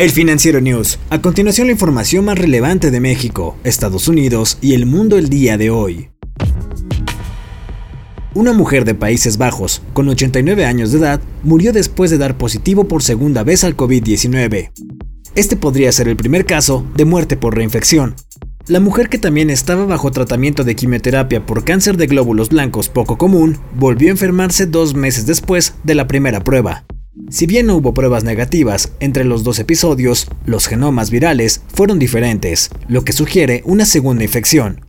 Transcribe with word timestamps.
El 0.00 0.08
Financiero 0.12 0.62
News. 0.62 0.98
A 1.10 1.20
continuación 1.20 1.66
la 1.66 1.74
información 1.74 2.24
más 2.24 2.38
relevante 2.38 2.90
de 2.90 3.00
México, 3.00 3.58
Estados 3.64 4.08
Unidos 4.08 4.56
y 4.62 4.72
el 4.72 4.86
mundo 4.86 5.18
el 5.18 5.28
día 5.28 5.58
de 5.58 5.68
hoy. 5.68 6.08
Una 8.32 8.54
mujer 8.54 8.86
de 8.86 8.94
Países 8.94 9.36
Bajos, 9.36 9.82
con 9.92 10.08
89 10.08 10.64
años 10.64 10.90
de 10.90 11.00
edad, 11.00 11.20
murió 11.42 11.74
después 11.74 12.10
de 12.10 12.16
dar 12.16 12.38
positivo 12.38 12.88
por 12.88 13.02
segunda 13.02 13.44
vez 13.44 13.62
al 13.62 13.76
COVID-19. 13.76 14.70
Este 15.34 15.56
podría 15.56 15.92
ser 15.92 16.08
el 16.08 16.16
primer 16.16 16.46
caso 16.46 16.86
de 16.96 17.04
muerte 17.04 17.36
por 17.36 17.54
reinfección. 17.54 18.14
La 18.68 18.80
mujer 18.80 19.10
que 19.10 19.18
también 19.18 19.50
estaba 19.50 19.84
bajo 19.84 20.10
tratamiento 20.10 20.64
de 20.64 20.76
quimioterapia 20.76 21.44
por 21.44 21.62
cáncer 21.62 21.98
de 21.98 22.06
glóbulos 22.06 22.48
blancos 22.48 22.88
poco 22.88 23.18
común, 23.18 23.58
volvió 23.74 24.08
a 24.08 24.12
enfermarse 24.12 24.64
dos 24.64 24.94
meses 24.94 25.26
después 25.26 25.74
de 25.84 25.94
la 25.94 26.06
primera 26.06 26.42
prueba. 26.42 26.86
Si 27.28 27.46
bien 27.46 27.66
no 27.66 27.74
hubo 27.76 27.92
pruebas 27.92 28.24
negativas 28.24 28.92
entre 29.00 29.24
los 29.24 29.42
dos 29.42 29.58
episodios, 29.58 30.28
los 30.46 30.68
genomas 30.68 31.10
virales 31.10 31.62
fueron 31.68 31.98
diferentes, 31.98 32.70
lo 32.88 33.04
que 33.04 33.12
sugiere 33.12 33.62
una 33.64 33.84
segunda 33.84 34.22
infección. 34.22 34.86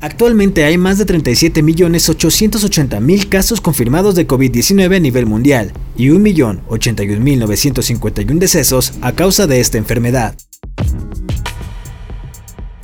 Actualmente 0.00 0.64
hay 0.64 0.78
más 0.78 0.96
de 0.98 1.06
37.880.000 1.06 3.28
casos 3.28 3.60
confirmados 3.60 4.14
de 4.14 4.26
COVID-19 4.26 4.96
a 4.96 5.00
nivel 5.00 5.26
mundial 5.26 5.74
y 5.96 6.08
1.081.951 6.08 8.38
decesos 8.38 8.94
a 9.00 9.12
causa 9.12 9.46
de 9.46 9.60
esta 9.60 9.78
enfermedad. 9.78 10.36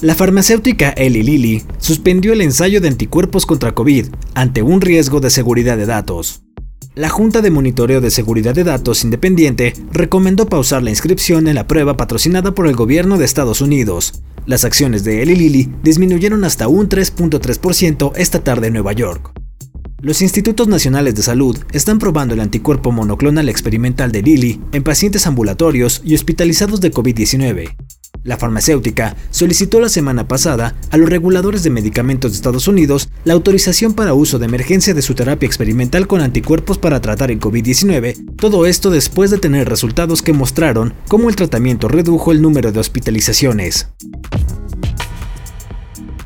La 0.01 0.15
farmacéutica 0.15 0.91
Eli 0.91 1.23
Lilly 1.23 1.65
suspendió 1.79 2.33
el 2.33 2.41
ensayo 2.41 2.81
de 2.81 2.89
anticuerpos 2.89 3.45
contra 3.47 3.73
COVID 3.73 4.07
ante 4.35 4.63
un 4.63 4.81
riesgo 4.81 5.21
de 5.21 5.31
seguridad 5.31 5.77
de 5.77 5.87
datos. 5.87 6.43
La 6.95 7.09
Junta 7.09 7.41
de 7.41 7.51
Monitoreo 7.51 8.03
de 8.03 8.11
Seguridad 8.11 8.55
de 8.55 8.65
Datos 8.65 9.03
Independiente 9.03 9.73
recomendó 9.93 10.45
pausar 10.45 10.83
la 10.83 10.91
inscripción 10.91 11.49
en 11.49 11.55
la 11.55 11.67
prueba 11.67 11.97
patrocinada 11.97 12.55
por 12.55 12.67
el 12.67 12.77
gobierno 12.77 13.17
de 13.17 13.25
Estados 13.25 13.63
Unidos. 13.63 14.23
Las 14.45 14.67
acciones 14.67 15.03
de 15.03 15.23
Eli 15.23 15.35
Lilly 15.35 15.73
disminuyeron 15.83 16.45
hasta 16.45 16.69
un 16.69 16.91
3.3% 16.91 18.13
esta 18.17 18.45
tarde 18.45 18.67
en 18.67 18.75
Nueva 18.75 18.93
York. 18.93 19.33
Los 20.03 20.21
institutos 20.21 20.69
nacionales 20.69 21.15
de 21.15 21.23
salud 21.23 21.57
están 21.73 21.99
probando 21.99 22.35
el 22.35 22.41
anticuerpo 22.41 22.93
monoclonal 22.93 23.49
experimental 23.49 24.13
de 24.13 24.21
Lilly 24.21 24.61
en 24.73 24.83
pacientes 24.83 25.27
ambulatorios 25.27 26.03
y 26.05 26.15
hospitalizados 26.15 26.83
de 26.83 26.93
COVID-19. 26.93 27.75
La 28.25 28.37
farmacéutica 28.37 29.17
solicitó 29.31 29.81
la 29.81 29.89
semana 29.89 30.29
pasada 30.29 30.77
a 30.91 30.97
los 30.97 31.09
reguladores 31.09 31.65
de 31.65 31.71
medicamentos 31.71 32.31
de 32.31 32.37
Estados 32.37 32.69
Unidos 32.69 33.09
la 33.25 33.33
autorización 33.33 33.95
para 33.95 34.15
uso 34.15 34.39
de 34.39 34.47
emergencia 34.47 34.95
de 34.95 35.03
su 35.03 35.15
terapia 35.15 35.47
experimental 35.47 36.07
con 36.07 36.21
anticuerpos 36.21 36.79
para 36.79 37.01
tratar 37.01 37.33
el 37.33 37.41
COVID-19, 37.41 38.37
todo 38.37 38.67
esto 38.67 38.91
después 38.91 39.31
de 39.31 39.39
tener 39.39 39.69
resultados 39.69 40.23
que 40.23 40.33
mostraron 40.33 40.95
cómo 41.09 41.29
el 41.29 41.37
tratamiento 41.37 41.89
redujo 41.89 42.31
el 42.31 42.41
número 42.41 42.71
de 42.71 42.79
hospitalizaciones. 42.79 43.89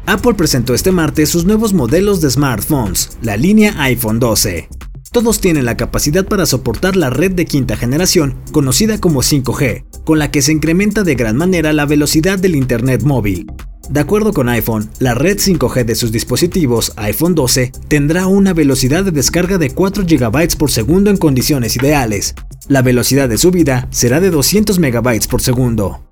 Apple 0.05 0.35
presentó 0.35 0.75
este 0.75 0.93
martes 0.93 1.31
sus 1.31 1.47
nuevos 1.47 1.73
modelos 1.73 2.21
de 2.21 2.31
smartphones, 2.31 3.19
la 3.23 3.37
línea 3.37 3.75
iPhone 3.83 4.21
12. 4.21 4.69
Todos 5.17 5.41
tienen 5.41 5.65
la 5.65 5.79
capacidad 5.79 6.27
para 6.27 6.45
soportar 6.45 6.95
la 6.95 7.09
red 7.09 7.33
de 7.33 7.47
quinta 7.47 7.75
generación, 7.77 8.37
conocida 8.53 9.01
como 9.01 9.23
5G, 9.23 9.86
con 10.07 10.21
la 10.21 10.31
que 10.31 10.41
se 10.41 10.53
incrementa 10.53 11.03
de 11.03 11.17
gran 11.17 11.37
manera 11.37 11.73
la 11.73 11.85
velocidad 11.85 12.39
del 12.39 12.55
Internet 12.55 13.03
móvil. 13.03 13.45
De 13.91 14.01
acuerdo 14.01 14.33
con 14.33 14.49
iPhone, 14.49 14.89
la 15.01 15.15
red 15.15 15.37
5G 15.39 15.85
de 15.85 15.97
sus 15.97 16.13
dispositivos 16.13 16.93
iPhone 16.97 17.35
12 17.35 17.73
tendrá 17.89 18.29
una 18.29 18.53
velocidad 18.53 19.05
de 19.05 19.11
descarga 19.11 19.59
de 19.59 19.71
4 19.71 20.05
GB 20.07 20.57
por 20.57 20.71
segundo 20.71 21.11
en 21.11 21.17
condiciones 21.17 21.77
ideales. 21.77 22.37
La 22.69 22.83
velocidad 22.83 23.29
de 23.29 23.37
subida 23.37 23.89
será 23.91 24.21
de 24.21 24.31
200 24.31 24.79
MB 24.79 25.27
por 25.29 25.43
segundo. 25.43 26.05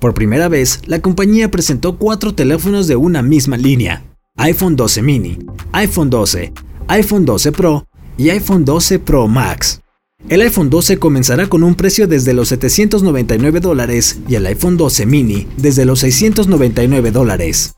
Por 0.00 0.14
primera 0.14 0.48
vez, 0.48 0.80
la 0.86 1.00
compañía 1.00 1.50
presentó 1.50 1.98
cuatro 1.98 2.34
teléfonos 2.34 2.86
de 2.86 2.96
una 2.96 3.22
misma 3.22 3.58
línea: 3.58 4.02
iPhone 4.36 4.76
12 4.76 5.02
mini, 5.02 5.38
iPhone 5.72 6.08
12, 6.08 6.52
iPhone 6.88 7.26
12 7.26 7.52
Pro 7.52 7.86
y 8.16 8.30
iPhone 8.30 8.64
12 8.64 8.98
Pro 8.98 9.28
Max. 9.28 9.81
El 10.28 10.40
iPhone 10.40 10.70
12 10.70 10.98
comenzará 10.98 11.48
con 11.48 11.62
un 11.62 11.74
precio 11.74 12.06
desde 12.06 12.32
los 12.32 12.48
799 12.48 13.60
dólares 13.60 14.20
y 14.28 14.36
el 14.36 14.46
iPhone 14.46 14.76
12 14.76 15.04
mini 15.06 15.46
desde 15.56 15.84
los 15.84 16.00
699 16.00 17.10
dólares. 17.10 17.74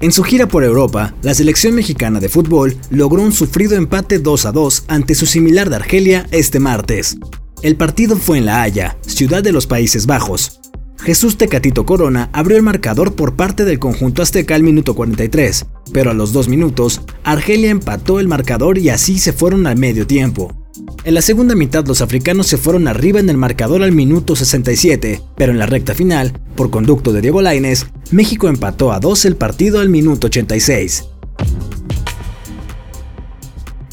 En 0.00 0.10
su 0.10 0.24
gira 0.24 0.48
por 0.48 0.64
Europa, 0.64 1.14
la 1.22 1.32
selección 1.32 1.74
mexicana 1.74 2.18
de 2.18 2.28
fútbol 2.28 2.76
logró 2.90 3.22
un 3.22 3.32
sufrido 3.32 3.76
empate 3.76 4.18
2 4.18 4.46
a 4.46 4.52
2 4.52 4.84
ante 4.88 5.14
su 5.14 5.26
similar 5.26 5.70
de 5.70 5.76
Argelia 5.76 6.26
este 6.32 6.58
martes. 6.58 7.16
El 7.62 7.76
partido 7.76 8.16
fue 8.16 8.38
en 8.38 8.46
La 8.46 8.62
Haya, 8.62 8.96
ciudad 9.06 9.44
de 9.44 9.52
los 9.52 9.68
Países 9.68 10.06
Bajos, 10.06 10.61
Jesús 11.02 11.36
Tecatito 11.36 11.84
Corona 11.84 12.30
abrió 12.32 12.56
el 12.56 12.62
marcador 12.62 13.16
por 13.16 13.34
parte 13.34 13.64
del 13.64 13.80
conjunto 13.80 14.22
azteca 14.22 14.54
al 14.54 14.62
minuto 14.62 14.94
43, 14.94 15.66
pero 15.92 16.12
a 16.12 16.14
los 16.14 16.32
dos 16.32 16.46
minutos, 16.46 17.00
Argelia 17.24 17.70
empató 17.70 18.20
el 18.20 18.28
marcador 18.28 18.78
y 18.78 18.88
así 18.88 19.18
se 19.18 19.32
fueron 19.32 19.66
al 19.66 19.76
medio 19.76 20.06
tiempo. 20.06 20.54
En 21.02 21.14
la 21.14 21.22
segunda 21.22 21.56
mitad 21.56 21.84
los 21.86 22.02
africanos 22.02 22.46
se 22.46 22.56
fueron 22.56 22.86
arriba 22.86 23.18
en 23.18 23.28
el 23.28 23.36
marcador 23.36 23.82
al 23.82 23.90
minuto 23.90 24.36
67, 24.36 25.20
pero 25.36 25.50
en 25.50 25.58
la 25.58 25.66
recta 25.66 25.94
final, 25.94 26.40
por 26.54 26.70
conducto 26.70 27.12
de 27.12 27.20
Diego 27.20 27.42
Lainez, 27.42 27.86
México 28.12 28.48
empató 28.48 28.92
a 28.92 29.00
2 29.00 29.24
el 29.24 29.34
partido 29.34 29.80
al 29.80 29.88
minuto 29.88 30.28
86. 30.28 31.06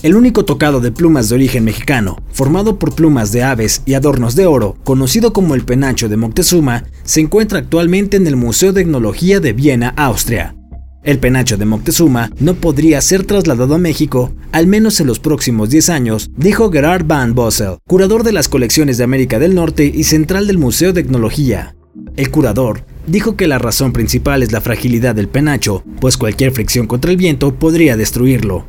El 0.01 0.15
único 0.15 0.45
tocado 0.45 0.79
de 0.79 0.93
plumas 0.93 1.27
de 1.27 1.35
origen 1.35 1.65
mexicano, 1.65 2.23
formado 2.31 2.79
por 2.79 2.95
plumas 2.95 3.33
de 3.33 3.43
aves 3.43 3.81
y 3.85 3.95
adornos 3.95 4.33
de 4.33 4.45
oro, 4.45 4.77
conocido 4.85 5.33
como 5.33 5.55
el 5.55 5.65
penacho 5.65 6.07
de 6.07 6.15
Moctezuma, 6.15 6.85
se 7.03 7.19
encuentra 7.19 7.59
actualmente 7.59 8.15
en 8.15 8.25
el 8.25 8.37
Museo 8.37 8.71
de 8.71 8.83
Etnología 8.83 9.41
de 9.41 9.51
Viena, 9.51 9.89
Austria. 9.97 10.55
El 11.03 11.19
penacho 11.19 11.57
de 11.57 11.65
Moctezuma 11.65 12.31
no 12.39 12.53
podría 12.53 13.01
ser 13.01 13.25
trasladado 13.25 13.75
a 13.75 13.77
México, 13.77 14.33
al 14.53 14.67
menos 14.67 15.01
en 15.01 15.07
los 15.07 15.19
próximos 15.19 15.69
10 15.69 15.89
años, 15.89 16.31
dijo 16.37 16.71
Gerard 16.71 17.05
Van 17.05 17.35
Bossel, 17.35 17.79
curador 17.85 18.23
de 18.23 18.31
las 18.31 18.47
colecciones 18.47 18.97
de 18.97 19.03
América 19.03 19.37
del 19.37 19.53
Norte 19.53 19.91
y 19.93 20.05
central 20.05 20.47
del 20.47 20.57
Museo 20.57 20.93
de 20.93 21.01
Etnología. 21.01 21.75
El 22.15 22.31
curador 22.31 22.85
dijo 23.05 23.35
que 23.35 23.47
la 23.47 23.57
razón 23.57 23.91
principal 23.91 24.43
es 24.43 24.53
la 24.53 24.61
fragilidad 24.61 25.15
del 25.15 25.27
penacho, 25.27 25.83
pues 25.99 26.15
cualquier 26.15 26.51
fricción 26.53 26.87
contra 26.87 27.11
el 27.11 27.17
viento 27.17 27.53
podría 27.55 27.97
destruirlo. 27.97 28.65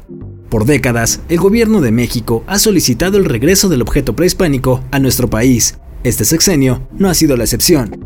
Por 0.50 0.65
décadas, 0.65 1.21
el 1.28 1.38
gobierno 1.38 1.81
de 1.81 1.93
México 1.93 2.43
ha 2.49 2.59
solicitado 2.59 3.19
el 3.19 3.25
regreso 3.25 3.69
del 3.69 3.83
objeto 3.83 4.16
prehispánico 4.16 4.83
a 4.91 4.99
nuestro 4.99 5.31
país. 5.31 5.78
Este 6.03 6.25
sexenio 6.25 6.88
no 6.99 7.09
ha 7.09 7.15
sido 7.15 7.37
la 7.37 7.44
excepción. 7.44 8.05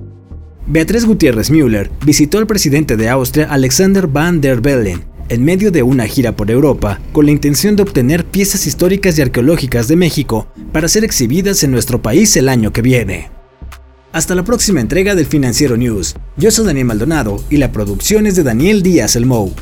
Beatriz 0.67 1.07
Gutiérrez 1.07 1.51
Müller 1.51 1.91
visitó 2.05 2.37
al 2.37 2.47
presidente 2.47 2.99
de 2.99 3.09
Austria 3.09 3.47
Alexander 3.51 4.07
van 4.07 4.43
der 4.43 4.61
Bellen 4.61 5.07
en 5.31 5.43
medio 5.43 5.71
de 5.71 5.83
una 5.83 6.07
gira 6.07 6.37
por 6.37 6.51
Europa 6.51 7.01
con 7.13 7.25
la 7.25 7.33
intención 7.33 7.77
de 7.77 7.83
obtener 7.83 8.27
piezas 8.27 8.67
históricas 8.67 9.19
y 9.19 9.23
arqueológicas 9.23 9.89
de 9.89 9.97
México 9.97 10.47
para 10.71 10.89
ser 10.89 11.03
exhibidas 11.03 11.65
en 11.65 11.71
nuestro 11.71 12.03
país 12.03 12.37
el 12.37 12.51
año 12.51 12.75
que 12.75 12.83
viene. 12.83 13.31
Hasta 14.13 14.35
la 14.35 14.45
próxima 14.45 14.83
entrega 14.83 15.15
del 15.15 15.27
Financiero 15.27 15.79
News. 15.79 16.15
Yo 16.37 16.51
soy 16.51 16.67
Daniel 16.67 16.87
Maldonado 16.87 17.43
y 17.49 17.57
la 17.57 17.73
producción 17.73 18.27
es 18.27 18.37
de 18.37 18.43
Daniel 18.43 18.83
Díaz 18.83 19.17
El 19.17 19.25
Mou. 19.25 19.55